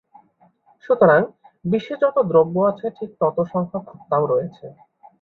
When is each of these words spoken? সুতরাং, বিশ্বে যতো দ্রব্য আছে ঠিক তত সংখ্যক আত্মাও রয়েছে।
সুতরাং, 0.83 1.21
বিশ্বে 1.65 1.95
যতো 2.03 2.19
দ্রব্য 2.23 2.55
আছে 2.69 2.85
ঠিক 2.97 3.09
তত 3.21 3.37
সংখ্যক 3.53 3.83
আত্মাও 3.93 4.23
রয়েছে। 4.27 4.65